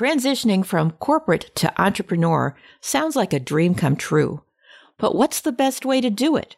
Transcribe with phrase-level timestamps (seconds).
[0.00, 4.40] Transitioning from corporate to entrepreneur sounds like a dream come true.
[4.96, 6.56] But what's the best way to do it?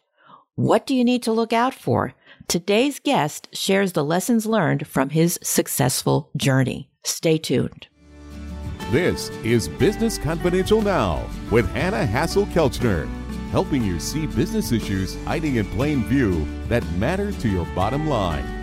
[0.54, 2.14] What do you need to look out for?
[2.46, 6.88] Today's guest shares the lessons learned from his successful journey.
[7.02, 7.88] Stay tuned.
[8.92, 13.08] This is Business Confidential Now with Hanna Hasl-Kelchner,
[13.50, 18.61] helping you see business issues hiding in plain view that matter to your bottom line.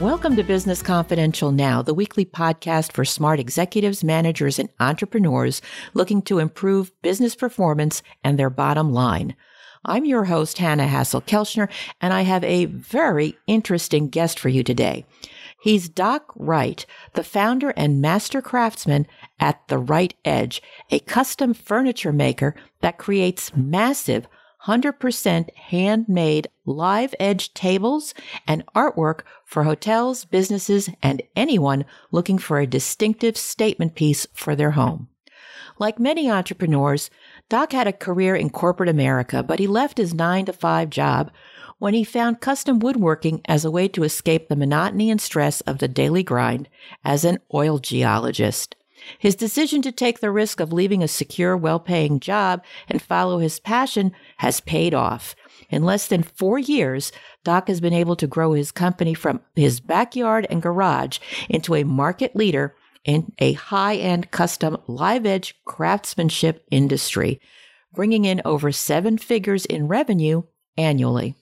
[0.00, 5.62] Welcome to Business Confidential Now, the weekly podcast for smart executives, managers, and entrepreneurs
[5.94, 9.36] looking to improve business performance and their bottom line.
[9.84, 11.68] I'm your host, Hanna Hasl-Kelchner,
[12.00, 15.04] and I have a very interesting guest for you today.
[15.60, 19.06] He's Doc Wright, the founder and master craftsman
[19.38, 24.26] at The Wright Edge, a custom furniture maker that creates massive
[24.66, 28.14] 100% handmade live edge tables
[28.46, 34.72] and artwork for hotels, businesses, and anyone looking for a distinctive statement piece for their
[34.72, 35.08] home.
[35.78, 37.10] Like many entrepreneurs,
[37.48, 41.32] Doc had a career in corporate America, but he left his nine to five job
[41.78, 45.78] when he found custom woodworking as a way to escape the monotony and stress of
[45.78, 46.68] the daily grind
[47.04, 48.76] as an oil geologist.
[49.18, 53.38] His decision to take the risk of leaving a secure, well paying job and follow
[53.38, 55.34] his passion has paid off.
[55.70, 57.12] In less than four years,
[57.44, 61.84] Doc has been able to grow his company from his backyard and garage into a
[61.84, 67.40] market leader in a high end custom live edge craftsmanship industry,
[67.92, 70.42] bringing in over seven figures in revenue
[70.76, 71.36] annually.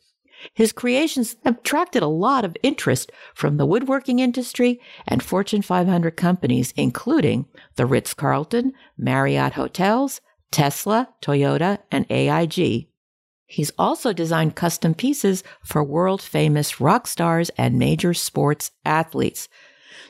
[0.54, 6.16] His creations have attracted a lot of interest from the woodworking industry and Fortune 500
[6.16, 7.46] companies, including
[7.76, 12.88] the Ritz Carlton, Marriott Hotels, Tesla, Toyota, and AIG.
[13.46, 19.48] He's also designed custom pieces for world famous rock stars and major sports athletes.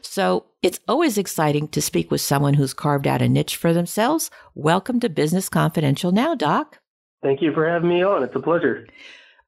[0.02, 4.30] So it's always exciting to speak with someone who's carved out a niche for themselves.
[4.54, 6.78] Welcome to Business Confidential now, Doc.
[7.22, 8.22] Thank you for having me on.
[8.22, 8.86] It's a pleasure.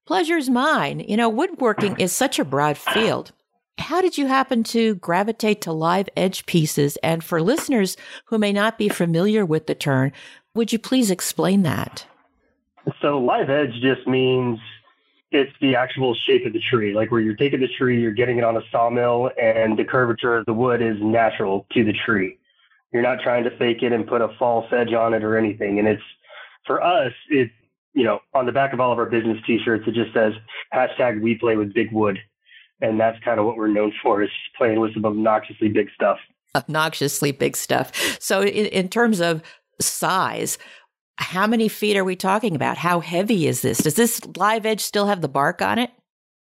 [0.06, 1.00] Pleasure's mine.
[1.00, 3.32] You know, woodworking is such a broad field.
[3.78, 6.96] How did you happen to gravitate to live edge pieces?
[7.02, 10.12] And for listeners who may not be familiar with the term,
[10.54, 12.06] would you please explain that?
[13.00, 14.58] So, live edge just means
[15.30, 18.38] it's the actual shape of the tree, like where you're taking the tree, you're getting
[18.38, 22.38] it on a sawmill, and the curvature of the wood is natural to the tree.
[22.92, 25.78] You're not trying to fake it and put a false edge on it or anything.
[25.78, 26.02] And it's
[26.66, 27.52] for us, it's
[27.94, 30.32] you know, on the back of all of our business t-shirts, it just says
[30.72, 32.18] hashtag we play with big wood.
[32.80, 36.18] And that's kind of what we're known for is playing with some obnoxiously big stuff.
[36.54, 37.94] Obnoxiously big stuff.
[38.20, 39.42] So in, in terms of
[39.80, 40.58] size,
[41.16, 42.78] how many feet are we talking about?
[42.78, 43.78] How heavy is this?
[43.78, 45.90] Does this live edge still have the bark on it?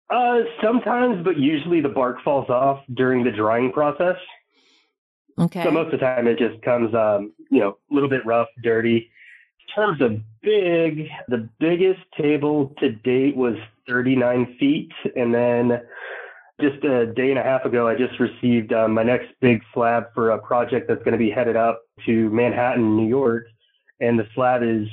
[0.09, 4.17] Uh, sometimes, but usually the bark falls off during the drying process.
[5.39, 5.63] Okay.
[5.63, 8.47] So most of the time it just comes, um, you know, a little bit rough,
[8.63, 9.09] dirty
[9.75, 13.55] terms of big, the biggest table to date was
[13.87, 14.91] 39 feet.
[15.15, 15.81] And then
[16.59, 20.13] just a day and a half ago, I just received um, my next big slab
[20.13, 23.45] for a project that's going to be headed up to Manhattan, New York.
[23.99, 24.87] And the slab is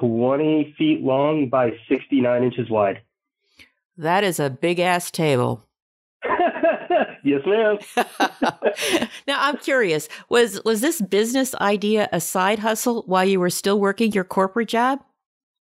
[0.00, 3.00] 20 feet long by 69 inches wide.
[3.96, 5.62] That is a big ass table.
[7.24, 7.78] Yes, ma'am.
[9.26, 13.80] now I'm curious was was this business idea a side hustle while you were still
[13.80, 15.00] working your corporate job?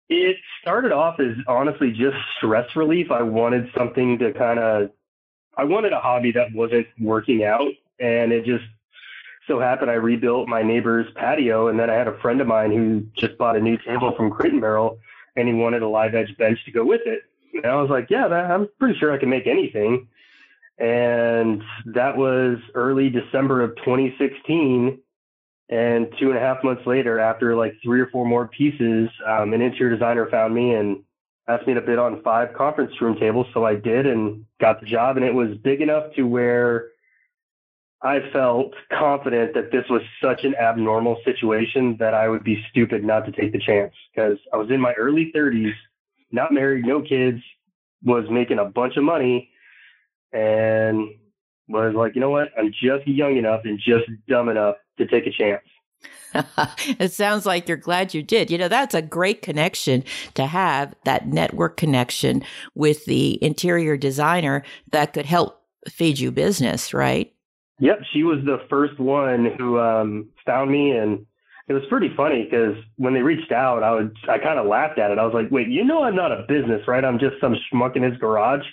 [0.10, 3.12] It started off as honestly just stress relief.
[3.12, 4.90] I wanted something to kind of,
[5.58, 8.66] I wanted a hobby that wasn't working out, and it just
[9.48, 12.72] so happened I rebuilt my neighbor's patio, and then I had a friend of mine
[12.72, 15.00] who just bought a new table from Crate and Barrel,
[15.36, 17.22] and he wanted a live edge bench to go with it.
[17.54, 20.08] And I was like, yeah, that, I'm pretty sure I can make anything.
[20.82, 21.62] And
[21.94, 25.00] that was early December of 2016.
[25.70, 29.54] And two and a half months later, after like three or four more pieces, um,
[29.54, 31.04] an interior designer found me and
[31.48, 33.46] asked me to bid on five conference room tables.
[33.54, 35.18] So I did and got the job.
[35.18, 36.88] And it was big enough to where
[38.02, 43.04] I felt confident that this was such an abnormal situation that I would be stupid
[43.04, 45.74] not to take the chance because I was in my early 30s,
[46.32, 47.40] not married, no kids,
[48.04, 49.51] was making a bunch of money
[50.34, 51.10] and
[51.68, 52.50] was like, you know what?
[52.58, 55.64] I'm just young enough and just dumb enough to take a chance.
[57.00, 58.50] it sounds like you're glad you did.
[58.50, 60.04] You know, that's a great connection
[60.36, 62.44] to have that network connection
[62.74, 67.34] with the interior designer that could help feed you business, right?
[67.80, 68.00] Yep.
[68.14, 70.92] She was the first one who um, found me.
[70.92, 71.26] And
[71.68, 75.00] it was pretty funny because when they reached out, I would, I kind of laughed
[75.00, 75.18] at it.
[75.18, 77.04] I was like, wait, you know, I'm not a business, right?
[77.04, 78.66] I'm just some schmuck in his garage.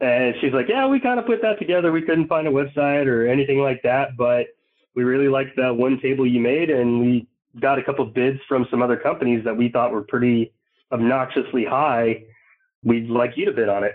[0.00, 1.90] And she's like, yeah, we kind of put that together.
[1.90, 4.46] We couldn't find a website or anything like that, but
[4.94, 7.26] we really liked that one table you made, and we
[7.60, 10.52] got a couple bids from some other companies that we thought were pretty
[10.92, 12.22] obnoxiously high.
[12.82, 13.94] We'd like you to bid on it.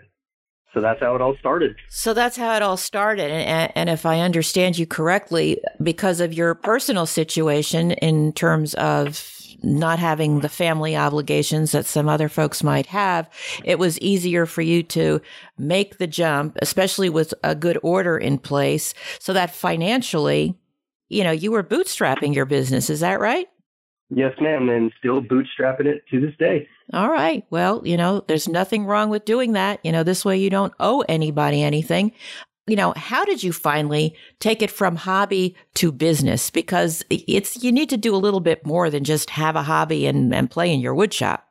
[0.73, 1.75] So that's how it all started.
[1.89, 3.29] So that's how it all started.
[3.29, 9.42] And, and, if I understand you correctly, because of your personal situation in terms of
[9.63, 13.29] not having the family obligations that some other folks might have,
[13.63, 15.21] it was easier for you to
[15.57, 20.55] make the jump, especially with a good order in place, so that financially,
[21.09, 22.89] you know, you were bootstrapping your business.
[22.89, 23.47] Is that right?
[24.09, 26.67] Yes, ma'am, and still bootstrapping it to this day.
[26.91, 27.45] All right.
[27.49, 29.79] Well, you know, there's nothing wrong with doing that.
[29.83, 32.11] You know, this way you don't owe anybody anything.
[32.65, 36.49] You know, how did you finally take it from hobby to business?
[36.49, 40.05] Because it's, you need to do a little bit more than just have a hobby
[40.05, 41.41] and, and play in your woodshop.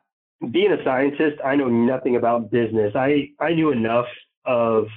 [0.51, 2.93] Being a scientist, I know nothing about business.
[2.95, 4.07] I, I knew enough
[4.45, 4.87] of,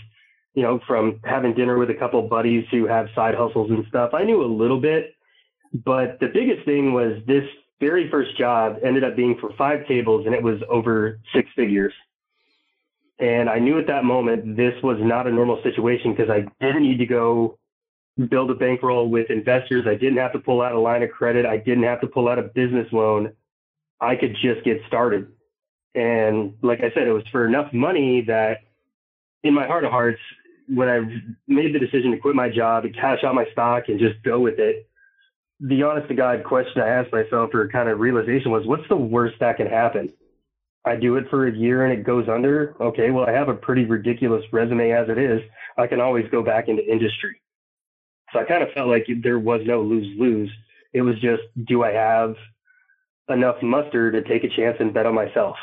[0.54, 4.14] you know, from having dinner with a couple buddies who have side hustles and stuff.
[4.14, 5.14] I knew a little bit,
[5.84, 7.44] but the biggest thing was this
[7.78, 11.92] very first job ended up being for five tables and it was over six figures.
[13.18, 16.82] And I knew at that moment this was not a normal situation because I didn't
[16.82, 17.58] need to go
[18.28, 19.86] build a bankroll with investors.
[19.86, 21.46] I didn't have to pull out a line of credit.
[21.46, 23.32] I didn't have to pull out a business loan.
[24.00, 25.28] I could just get started.
[25.94, 28.58] And like I said, it was for enough money that
[29.42, 30.20] in my heart of hearts,
[30.68, 30.98] when I
[31.46, 34.40] made the decision to quit my job and cash out my stock and just go
[34.40, 34.88] with it,
[35.60, 38.96] the honest to God question I asked myself or kind of realization was, what's the
[38.96, 40.12] worst that can happen?
[40.86, 42.76] I do it for a year and it goes under.
[42.80, 45.40] Okay, well, I have a pretty ridiculous resume as it is.
[45.76, 47.40] I can always go back into industry.
[48.32, 50.50] So I kind of felt like there was no lose lose.
[50.92, 52.36] It was just, do I have
[53.28, 55.56] enough muster to take a chance and bet on myself?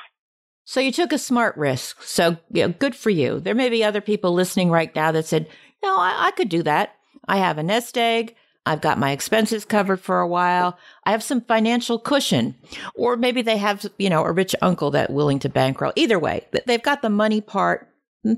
[0.65, 2.03] So you took a smart risk.
[2.03, 3.39] So you know, good for you.
[3.39, 5.47] There may be other people listening right now that said,
[5.81, 6.95] no, I, I could do that.
[7.27, 8.35] I have a nest egg.
[8.65, 10.77] I've got my expenses covered for a while.
[11.03, 12.55] I have some financial cushion.
[12.95, 15.91] Or maybe they have, you know, a rich uncle that willing to bankroll.
[15.95, 17.89] Either way, they've got the money part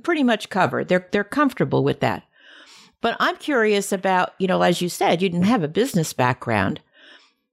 [0.03, 0.87] pretty much covered.
[0.87, 2.23] They're they're comfortable with that.
[3.01, 6.79] But I'm curious about, you know, as you said, you didn't have a business background.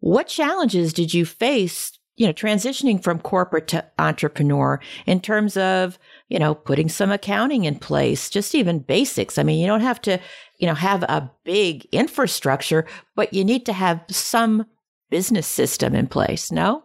[0.00, 5.98] What challenges did you face, you know, transitioning from corporate to entrepreneur in terms of,
[6.28, 9.38] you know, putting some accounting in place, just even basics.
[9.38, 10.20] I mean, you don't have to
[10.62, 12.86] you know, have a big infrastructure,
[13.16, 14.64] but you need to have some
[15.10, 16.84] business system in place, no?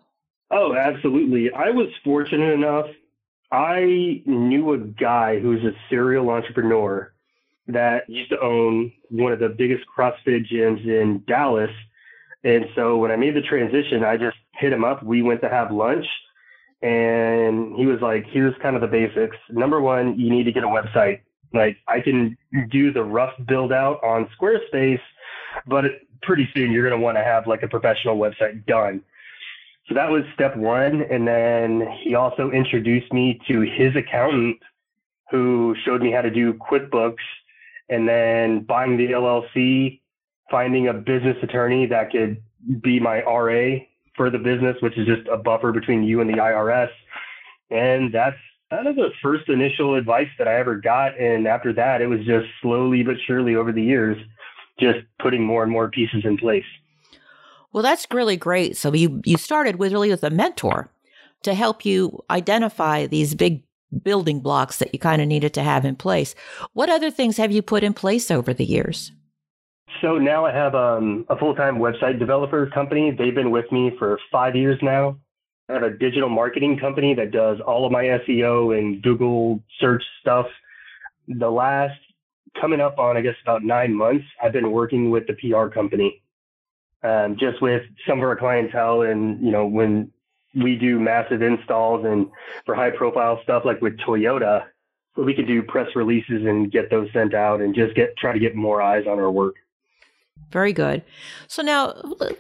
[0.50, 1.52] Oh, absolutely.
[1.52, 2.88] I was fortunate enough.
[3.52, 7.14] I knew a guy who was a serial entrepreneur
[7.68, 11.70] that used to own one of the biggest CrossFit gyms in Dallas.
[12.44, 15.04] And so when I made the transition, I just hit him up.
[15.04, 16.06] We went to have lunch
[16.82, 19.38] and he was like, here's kind of the basics.
[19.50, 21.22] Number one, you need to get a website.
[21.54, 22.38] Like I can
[22.70, 25.02] do the rough build out on Squarespace,
[25.66, 25.86] but
[26.22, 29.02] pretty soon you're going to want to have like a professional website done.
[29.88, 31.02] So that was step one.
[31.10, 34.58] And then he also introduced me to his accountant
[35.32, 37.16] who showed me how to do QuickBooks
[37.90, 40.02] and then buying the LLC,
[40.50, 42.42] finding a business attorney that could
[42.82, 43.80] be my RA
[44.16, 46.90] for the business, which is just a buffer between you and the IRS.
[47.70, 48.38] And that's
[48.70, 51.18] kind of the first initial advice that I ever got.
[51.20, 54.18] And after that, it was just slowly but surely over the years,
[54.80, 56.66] just putting more and more pieces in place.
[57.72, 58.76] Well, that's really great.
[58.76, 60.90] So you, you started with really with a mentor
[61.44, 63.64] to help you identify these big
[64.04, 66.36] building blocks that you kind of needed to have in place.
[66.74, 69.12] What other things have you put in place over the years?
[70.02, 73.12] So now I have um, a full-time website developer company.
[73.12, 75.18] They've been with me for five years now.
[75.70, 80.04] I have a digital marketing company that does all of my SEO and Google search
[80.22, 80.46] stuff.
[81.28, 82.00] The last
[82.60, 86.22] coming up on, I guess, about nine months, I've been working with the PR company,
[87.04, 89.02] um, just with some of our clientele.
[89.02, 90.12] And, you know, when
[90.56, 92.28] we do massive installs and
[92.66, 94.66] for high profile stuff like with Toyota,
[95.16, 98.40] we could do press releases and get those sent out and just get, try to
[98.40, 99.56] get more eyes on our work.
[100.52, 101.04] Very good.
[101.48, 101.94] So now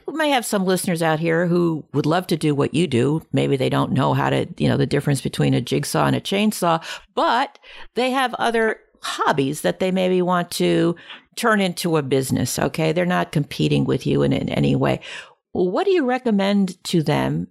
[0.07, 3.21] we may have some listeners out here who would love to do what you do.
[3.33, 6.21] Maybe they don't know how to, you know, the difference between a jigsaw and a
[6.21, 6.83] chainsaw,
[7.15, 7.59] but
[7.95, 10.95] they have other hobbies that they maybe want to
[11.35, 12.57] turn into a business.
[12.57, 12.93] Okay.
[12.93, 15.01] They're not competing with you in, in any way.
[15.51, 17.47] What do you recommend to them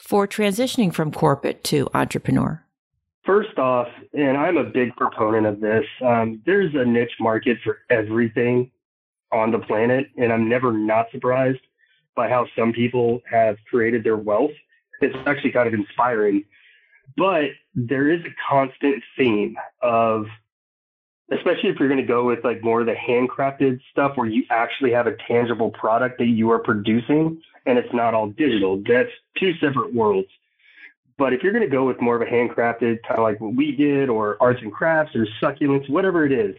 [0.00, 2.64] for transitioning from corporate to entrepreneur?
[3.24, 7.78] First off, and I'm a big proponent of this, um, there's a niche market for
[7.88, 8.72] everything
[9.32, 11.60] on the planet, and I'm never not surprised
[12.14, 14.52] by how some people have created their wealth.
[15.00, 16.44] It's actually kind of inspiring.
[17.16, 20.26] But there is a constant theme of
[21.30, 24.44] especially if you're going to go with like more of the handcrafted stuff where you
[24.50, 28.82] actually have a tangible product that you are producing and it's not all digital.
[28.86, 29.08] That's
[29.38, 30.28] two separate worlds.
[31.18, 33.54] But if you're going to go with more of a handcrafted, kind of like what
[33.54, 36.56] we did, or arts and crafts, or succulents, whatever it is,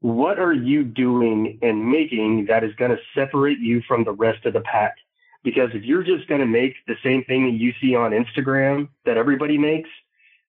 [0.00, 4.46] what are you doing and making that is going to separate you from the rest
[4.46, 4.96] of the pack?
[5.42, 8.88] Because if you're just going to make the same thing that you see on Instagram
[9.04, 9.88] that everybody makes,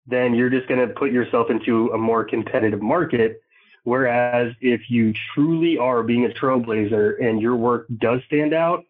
[0.08, 3.42] then you're just going to put yourself into a more competitive market.
[3.84, 8.84] Whereas if you truly are being a trailblazer and your work does stand out,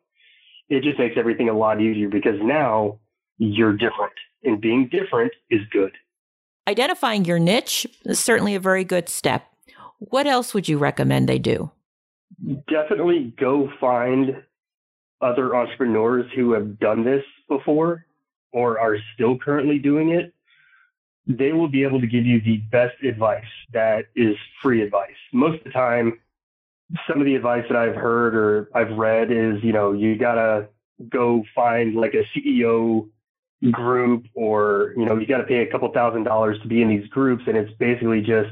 [0.70, 3.00] it just makes everything a lot easier because now
[3.38, 4.14] you're different
[4.44, 5.92] and being different is good.
[6.68, 9.51] Identifying your niche is certainly a very good step.
[10.10, 11.72] What else would you recommend they do?
[12.68, 14.42] Definitely go find
[15.22, 18.08] other entrepreneurs who have done this before
[18.52, 20.34] or are still currently doing it.
[21.28, 25.14] They will be able to give you the best advice that is free advice.
[25.34, 26.20] Most of the time,
[27.08, 30.68] some of the advice that I've heard or I've read is, you know, you gotta
[31.10, 33.08] go find like a CEO
[33.70, 37.08] group or, you know, you gotta pay a couple thousand dollars to be in these
[37.10, 38.50] groups and it's basically just,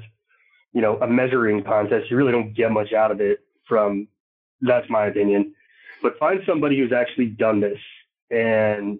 [0.74, 2.10] you know, a measuring contest.
[2.10, 4.08] You really don't get much out of it from
[4.62, 5.54] that's my opinion.
[6.02, 7.80] But find somebody who's actually done this
[8.32, 9.00] and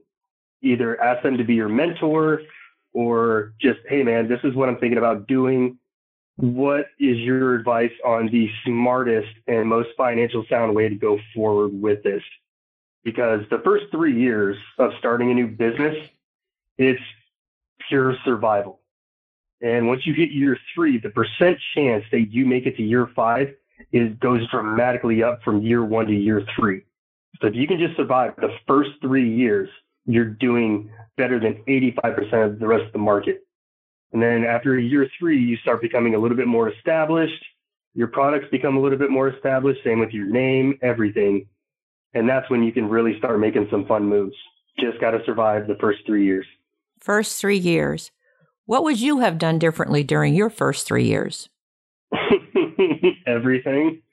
[0.62, 2.42] either ask them to be your mentor
[2.94, 5.78] or just, hey man, this is what I'm thinking about doing
[6.40, 11.72] what is your advice on the smartest and most financial sound way to go forward
[11.82, 12.24] with this?
[13.04, 15.98] Because the first three years of starting a new business,
[16.78, 17.02] it's
[17.90, 18.79] pure survival.
[19.62, 23.10] And once you hit year three, the percent chance that you make it to year
[23.16, 23.50] five
[23.92, 26.84] is goes dramatically up from year one to year three.
[27.42, 29.70] So if you can just survive the first three years,
[30.06, 33.46] you're doing better than 85% of the rest of the market.
[34.12, 37.44] And then after year three, you start becoming a little bit more established.
[37.94, 39.82] Your products become a little bit more established.
[39.84, 41.48] Same with your name, everything.
[42.14, 44.36] And that's when you can really start making some fun moves.
[44.80, 46.46] Just got to survive the first three years.
[47.00, 48.12] First three years.
[48.70, 51.50] What would you have done differently during your first three years?
[53.26, 54.04] everything.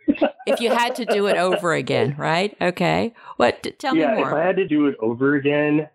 [0.47, 2.57] if you had to do it over again, right?
[2.63, 3.13] Okay.
[3.37, 3.79] What?
[3.79, 4.29] Tell yeah, me more.
[4.31, 5.91] If I had to do it over again,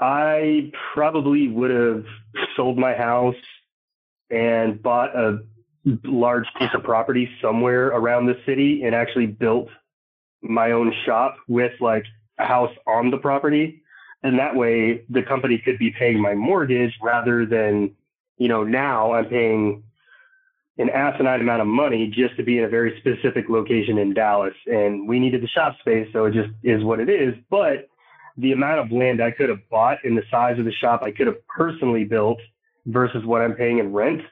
[0.00, 2.06] I probably would have
[2.56, 3.36] sold my house
[4.30, 5.40] and bought a
[6.04, 9.68] large piece of property somewhere around the city and actually built
[10.40, 12.06] my own shop with like
[12.38, 13.82] a house on the property.
[14.22, 17.94] And that way the company could be paying my mortgage rather than,
[18.38, 19.82] you know, now I'm paying
[20.78, 24.54] an asinine amount of money just to be in a very specific location in Dallas.
[24.66, 26.08] And we needed the shop space.
[26.12, 27.34] So it just is what it is.
[27.50, 27.88] But
[28.36, 31.10] the amount of land I could have bought and the size of the shop I
[31.10, 32.38] could have personally built
[32.86, 34.22] versus what I'm paying in rent,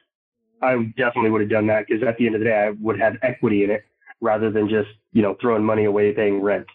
[0.61, 2.99] I definitely would have done that because at the end of the day, I would
[2.99, 3.83] have equity in it
[4.21, 6.65] rather than just, you know, throwing money away paying rent.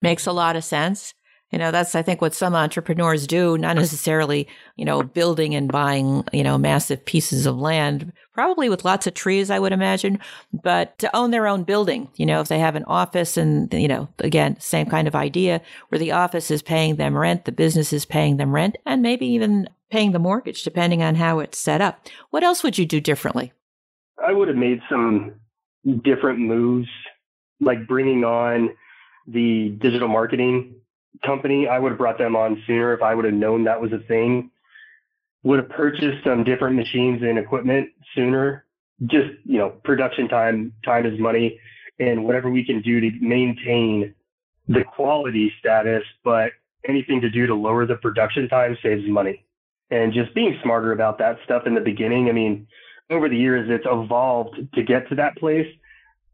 [0.00, 1.14] Makes a lot of sense.
[1.54, 5.70] You know, that's, I think, what some entrepreneurs do, not necessarily, you know, building and
[5.70, 10.18] buying, you know, massive pieces of land, probably with lots of trees, I would imagine,
[10.52, 12.08] but to own their own building.
[12.16, 15.62] You know, if they have an office and, you know, again, same kind of idea
[15.90, 19.28] where the office is paying them rent, the business is paying them rent, and maybe
[19.28, 22.04] even paying the mortgage, depending on how it's set up.
[22.30, 23.52] What else would you do differently?
[24.20, 25.36] I would have made some
[26.02, 26.88] different moves,
[27.60, 28.70] like bringing on
[29.28, 30.80] the digital marketing
[31.24, 33.92] company, I would have brought them on sooner if I would have known that was
[33.92, 34.50] a thing.
[35.42, 38.64] Would have purchased some different machines and equipment sooner.
[39.06, 41.58] Just, you know, production time, time is money,
[41.98, 44.14] and whatever we can do to maintain
[44.68, 46.52] the quality status, but
[46.88, 49.44] anything to do to lower the production time saves money.
[49.90, 52.28] And just being smarter about that stuff in the beginning.
[52.28, 52.66] I mean,
[53.10, 55.70] over the years, it's evolved to get to that place,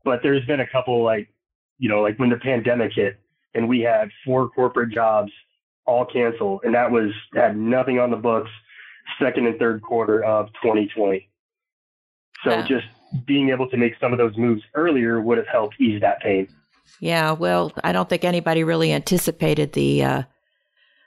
[0.05, 1.29] but there's been a couple like,
[1.79, 3.19] you know, like when the pandemic hit,
[3.55, 5.33] and we had four corporate jobs
[5.87, 8.51] all canceled, and that was had nothing on the books
[9.21, 11.29] second and third quarter of 2020.
[12.45, 12.67] So yeah.
[12.67, 12.87] just
[13.27, 16.49] being able to make some of those moves earlier would have helped ease that pain.
[17.01, 20.23] Yeah, well, I don't think anybody really anticipated the uh,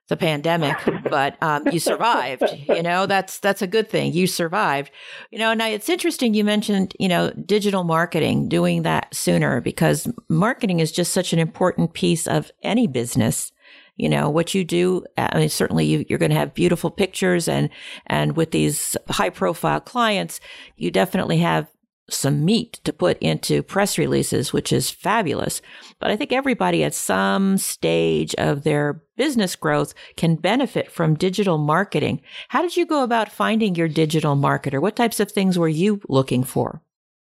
[0.10, 0.78] the pandemic,
[1.10, 2.44] but um, you survived.
[2.68, 4.14] You know, that's that's a good thing.
[4.14, 4.92] You survived.
[5.32, 10.12] You know, now it's interesting you mentioned you know digital marketing, doing that sooner because
[10.30, 13.52] marketing is just such an important piece of any business.
[13.96, 15.06] You know what you do.
[15.18, 17.70] I mean, certainly you, you're going to have beautiful pictures, and
[18.08, 20.40] and with these high profile clients,
[20.76, 21.68] you definitely have
[22.10, 25.62] some meat to put into press releases, which is fabulous.
[26.00, 31.58] But I think everybody at some stage of their business growth can benefit from digital
[31.58, 32.22] marketing.
[32.50, 34.82] How did you go about finding your digital marketer?
[34.82, 36.82] What types of things were you looking for?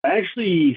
[0.04, 0.76] Actually,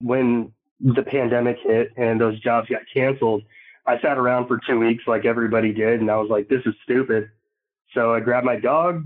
[0.00, 3.42] when the pandemic hit and those jobs got canceled,
[3.86, 6.74] I sat around for two weeks like everybody did, and I was like, this is
[6.84, 7.30] stupid.
[7.94, 9.04] So I grabbed my dog,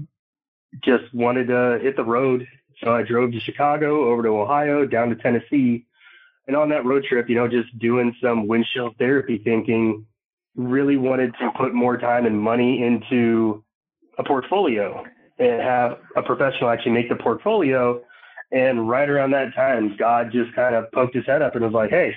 [0.85, 2.47] just wanted to hit the road.
[2.83, 5.87] So I drove to Chicago, over to Ohio, down to Tennessee.
[6.47, 10.06] And on that road trip, you know, just doing some windshield therapy thinking,
[10.54, 13.62] really wanted to put more time and money into
[14.18, 15.04] a portfolio
[15.38, 18.02] and have a professional actually make the portfolio.
[18.52, 21.75] And right around that time, God just kind of poked his head up and was
[21.75, 22.14] like, Hey,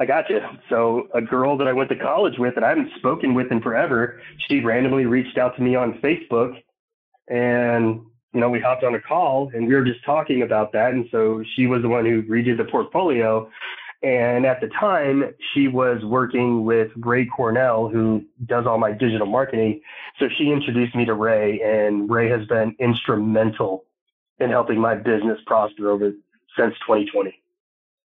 [0.00, 0.40] I got you.
[0.68, 3.60] So a girl that I went to college with that I haven't spoken with in
[3.60, 6.60] forever, she randomly reached out to me on Facebook
[7.28, 10.92] and you know, we hopped on a call and we were just talking about that.
[10.92, 13.50] And so she was the one who redid the portfolio.
[14.02, 19.26] And at the time, she was working with Ray Cornell, who does all my digital
[19.26, 19.80] marketing.
[20.20, 23.86] So she introduced me to Ray, and Ray has been instrumental
[24.38, 26.12] in helping my business prosper over
[26.56, 27.42] since 2020.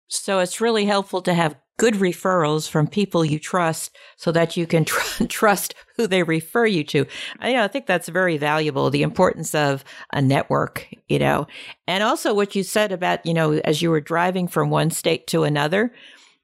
[0.07, 4.67] So it's really helpful to have good referrals from people you trust so that you
[4.67, 7.07] can tr- trust who they refer you to.
[7.39, 9.83] I, you know, I think that's very valuable, the importance of
[10.13, 11.47] a network, you know,
[11.87, 15.25] and also what you said about, you know, as you were driving from one state
[15.27, 15.91] to another,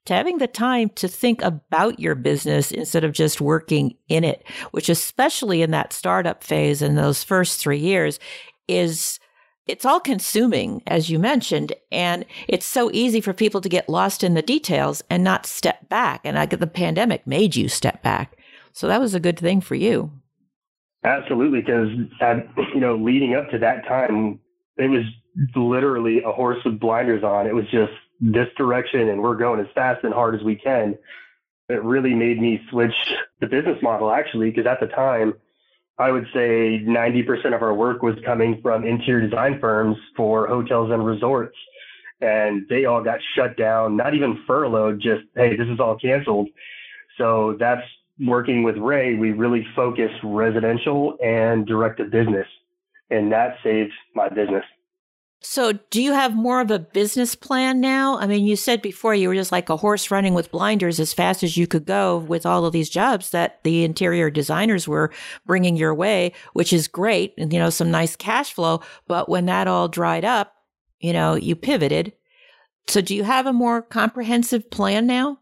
[0.08, 4.44] to having the time to think about your business instead of just working in it,
[4.72, 8.20] which especially in that startup phase in those first three years
[8.68, 9.20] is
[9.68, 14.24] it's all consuming, as you mentioned, and it's so easy for people to get lost
[14.24, 16.22] in the details and not step back.
[16.24, 18.38] And I get the pandemic made you step back.
[18.74, 20.12] So that was a good thing for you.
[21.04, 21.90] Absolutely, because
[22.74, 24.40] you know, leading up to that time,
[24.78, 25.04] it was
[25.56, 27.48] literally a horse with blinders on.
[27.48, 30.98] It was just this direction, and we're going as fast and hard as we can.
[31.70, 32.94] It really made me switch
[33.42, 35.34] the business model, actually, because at the time,
[36.00, 40.92] I would say 90% of our work was coming from interior design firms for hotels
[40.92, 41.56] and resorts.
[42.22, 46.50] And they all got shut down, not even furloughed, just, hey, this is all canceled.
[47.18, 47.82] So that's
[48.20, 49.16] working with Ray.
[49.16, 52.48] We really focus residential and direct to business.
[53.10, 54.64] And that saved my business.
[55.42, 58.18] So, do you have more of a business plan now?
[58.18, 61.14] I mean, you said before you were just like a horse running with blinders as
[61.14, 65.12] fast as you could go with all of these jobs that the interior designers were
[65.46, 68.82] bringing your way, which is great and, you know, some nice cash flow.
[69.08, 70.54] But when that all dried up,
[71.00, 72.14] you know, you pivoted.
[72.88, 75.40] So, do you have a more comprehensive plan now?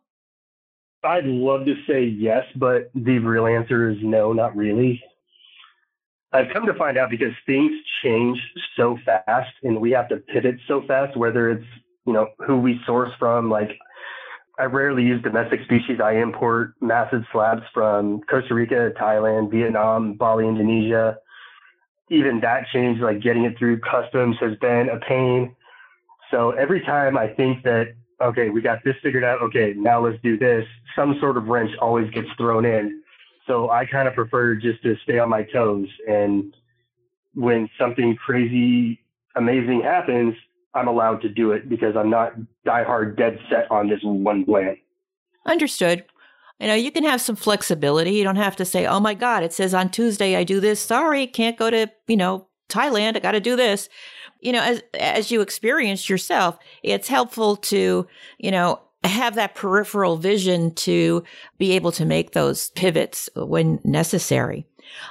[1.05, 5.01] I'd love to say yes, but the real answer is no, not really.
[6.36, 7.71] I've come to find out because things
[8.04, 8.38] change
[8.76, 11.65] so fast and we have to pivot so fast, whether it's,
[12.06, 13.50] you know, who we source from.
[13.50, 13.71] Like,
[14.60, 16.02] I rarely use domestic species.
[16.04, 21.17] I import massive slabs from Costa Rica, Thailand, Vietnam, Bali, Indonesia.
[22.10, 25.56] Even that change, like getting it through customs, has been a pain.
[26.32, 30.21] So every time I think that, okay, we got this figured out, okay, now let's
[30.21, 30.65] do this,
[30.98, 33.02] some sort of wrench always gets thrown in
[33.47, 35.88] so I kind of prefer just to stay on my toes.
[36.08, 36.55] And
[37.34, 38.99] when something crazy,
[39.36, 40.36] amazing happens,
[40.73, 42.34] I'm allowed to do it because I'm not
[42.65, 44.77] diehard dead set on this one plan.
[45.45, 46.05] Understood.
[46.60, 48.12] You know, you can have some flexibility.
[48.12, 50.79] You don't have to say, oh my God, it says on Tuesday I do this.
[50.79, 53.15] Sorry, can't go to, you know, Thailand.
[53.15, 53.89] I got to do this.
[54.39, 60.18] You know, as, as you experienced yourself, it's helpful to, you know, have that peripheral
[60.18, 61.24] vision to
[61.58, 64.65] be able to make those pivots when necessary.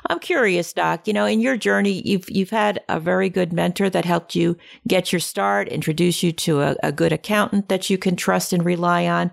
[0.09, 3.91] I'm curious, Doc, you know, in your journey, you've, you've had a very good mentor
[3.91, 7.99] that helped you get your start, introduce you to a, a good accountant that you
[7.99, 9.31] can trust and rely on.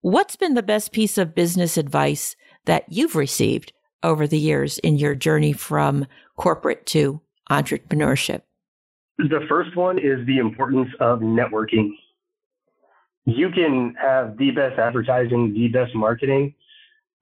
[0.00, 4.96] What's been the best piece of business advice that you've received over the years in
[4.96, 8.42] your journey from corporate to entrepreneurship?
[9.18, 11.92] The first one is the importance of networking
[13.26, 16.54] you can have the best advertising, the best marketing,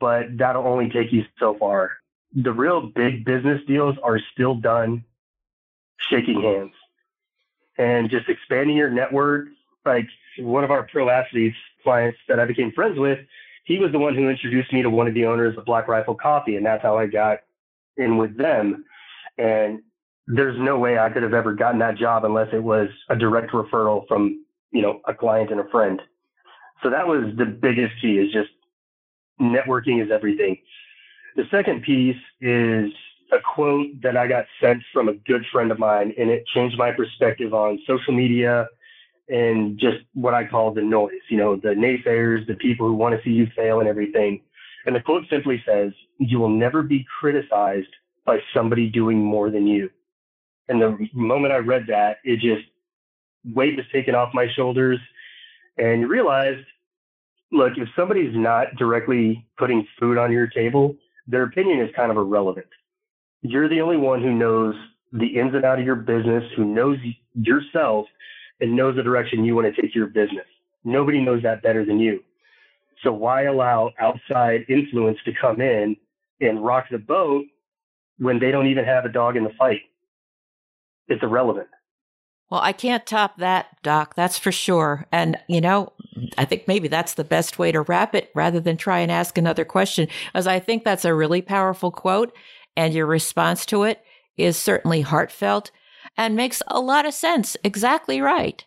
[0.00, 1.92] but that'll only take you so far.
[2.34, 5.04] The real big business deals are still done
[6.10, 6.72] shaking hands
[7.78, 9.48] and just expanding your network.
[9.84, 13.18] Like one of our pro athletes clients that I became friends with,
[13.64, 16.14] he was the one who introduced me to one of the owners of Black Rifle
[16.14, 17.38] Coffee, and that's how I got
[17.96, 18.84] in with them.
[19.38, 19.82] And
[20.26, 23.52] there's no way I could have ever gotten that job unless it was a direct
[23.52, 26.00] referral from you know, a client and a friend.
[26.82, 28.50] So that was the biggest key is just
[29.40, 30.56] networking is everything.
[31.36, 32.90] The second piece is
[33.32, 36.76] a quote that I got sent from a good friend of mine, and it changed
[36.76, 38.68] my perspective on social media
[39.28, 43.14] and just what I call the noise, you know, the naysayers, the people who want
[43.16, 44.42] to see you fail and everything.
[44.84, 47.88] And the quote simply says, You will never be criticized
[48.26, 49.90] by somebody doing more than you.
[50.68, 52.68] And the moment I read that, it just
[53.44, 54.98] weight was taken off my shoulders
[55.78, 56.64] and realized,
[57.50, 62.16] look, if somebody's not directly putting food on your table, their opinion is kind of
[62.16, 62.66] irrelevant.
[63.42, 64.74] You're the only one who knows
[65.12, 66.98] the ins and out of your business, who knows
[67.34, 68.06] yourself
[68.60, 70.46] and knows the direction you want to take your business.
[70.84, 72.22] Nobody knows that better than you.
[73.02, 75.96] So why allow outside influence to come in
[76.40, 77.44] and rock the boat
[78.18, 79.82] when they don't even have a dog in the fight?
[81.08, 81.68] It's irrelevant.
[82.52, 84.14] Well, I can't top that, Doc.
[84.14, 85.06] That's for sure.
[85.10, 85.94] And, you know,
[86.36, 89.38] I think maybe that's the best way to wrap it rather than try and ask
[89.38, 92.36] another question, as I think that's a really powerful quote.
[92.76, 94.04] And your response to it
[94.36, 95.70] is certainly heartfelt
[96.18, 97.56] and makes a lot of sense.
[97.64, 98.62] Exactly right.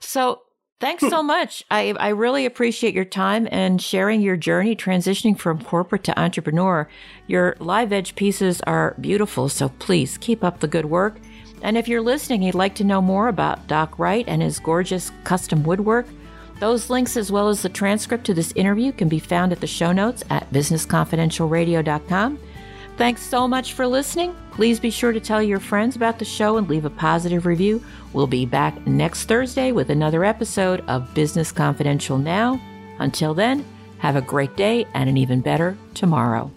[0.00, 0.42] So
[0.78, 1.28] thanks so hmm.
[1.28, 1.64] much.
[1.70, 6.90] I, I really appreciate your time and sharing your journey transitioning from corporate to entrepreneur.
[7.26, 9.48] Your live edge pieces are beautiful.
[9.48, 11.22] So please keep up the good work.
[11.62, 15.12] And if you're listening, you'd like to know more about Doc Wright and his gorgeous
[15.24, 16.06] custom woodwork,
[16.60, 19.66] those links, as well as the transcript to this interview, can be found at the
[19.66, 22.38] show notes at businessconfidentialradio.com.
[22.98, 24.36] Thanks so much for listening.
[24.50, 27.82] Please be sure to tell your friends about the show and leave a positive review.
[28.12, 32.60] We'll be back next Thursday with another episode of Business Confidential Now.
[32.98, 33.64] Until then,
[33.98, 36.50] have a great day and an even better tomorrow.